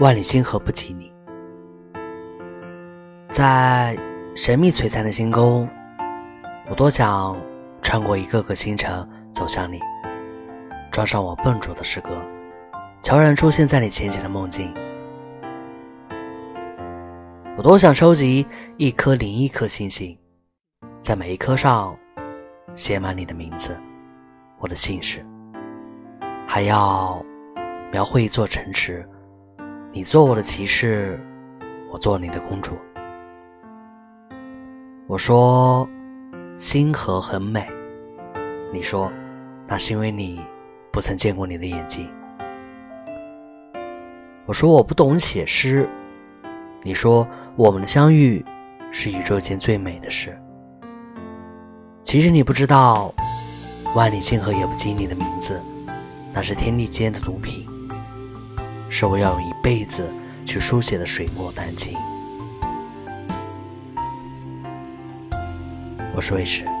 [0.00, 1.12] 万里星河不及你。
[3.30, 3.98] 在
[4.36, 5.68] 神秘璀璨的星空，
[6.70, 7.36] 我多想
[7.82, 9.80] 穿过一个个星辰走向你，
[10.92, 12.10] 装上我笨拙的诗歌，
[13.02, 14.72] 悄然出现在你浅浅的梦境。
[17.56, 18.46] 我多想收集
[18.76, 20.16] 一颗零一颗星星，
[21.02, 21.96] 在每一颗上
[22.76, 23.76] 写满你的名字，
[24.60, 25.26] 我的姓氏，
[26.46, 27.20] 还要
[27.90, 29.04] 描绘一座城池，
[29.90, 31.18] 你做我的骑士，
[31.90, 32.76] 我做你的公主。
[35.06, 35.88] 我说，
[36.58, 37.66] 星河很美。
[38.70, 39.10] 你说，
[39.66, 40.42] 那是因为你
[40.92, 42.06] 不曾见过你的眼睛。
[44.44, 45.88] 我说我不懂写诗。
[46.82, 47.26] 你说
[47.56, 48.44] 我们的相遇
[48.90, 50.38] 是宇宙间最美的事。
[52.02, 53.12] 其实你不知道，
[53.94, 55.60] 万里星河也不及你的名字，
[56.32, 57.67] 那是天地间的毒品，
[58.90, 60.08] 是我要用一辈子
[60.46, 61.96] 去书写的水墨丹青。
[66.14, 66.77] 我是魏迟。